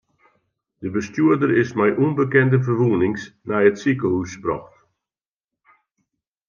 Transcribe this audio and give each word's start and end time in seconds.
De 0.81 0.89
bestjoerder 0.95 1.49
is 1.61 1.71
mei 1.77 1.91
ûnbekende 2.05 2.57
ferwûnings 2.65 3.23
nei 3.47 3.63
it 3.69 3.79
sikehús 3.81 4.31
brocht. 4.43 4.75